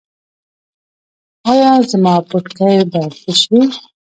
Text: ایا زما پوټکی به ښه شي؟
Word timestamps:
ایا 1.51 1.71
زما 1.89 2.15
پوټکی 2.29 2.75
به 2.91 3.01
ښه 3.17 3.33
شي؟ 3.41 3.59